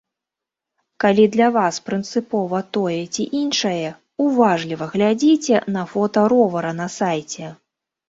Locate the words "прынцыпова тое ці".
1.89-3.23